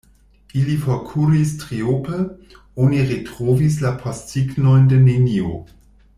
Ili 0.59 0.77
forkuris 0.85 1.51
triope: 1.63 2.21
oni 2.87 3.03
retrovis 3.11 3.79
la 3.85 3.93
postsignojn 4.07 4.89
de 4.95 5.01
neniu. 5.05 5.55